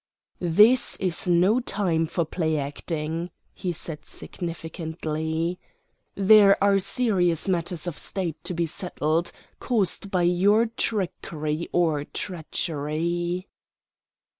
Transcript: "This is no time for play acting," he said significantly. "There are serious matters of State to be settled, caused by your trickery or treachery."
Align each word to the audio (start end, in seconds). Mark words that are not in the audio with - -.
"This 0.39 0.95
is 0.95 1.27
no 1.27 1.59
time 1.59 2.07
for 2.07 2.25
play 2.25 2.57
acting," 2.57 3.29
he 3.53 3.71
said 3.71 4.03
significantly. 4.05 5.59
"There 6.15 6.57
are 6.63 6.79
serious 6.79 7.47
matters 7.47 7.85
of 7.85 7.99
State 7.99 8.43
to 8.45 8.55
be 8.55 8.65
settled, 8.65 9.31
caused 9.59 10.09
by 10.09 10.23
your 10.23 10.65
trickery 10.65 11.69
or 11.71 12.03
treachery." 12.05 13.45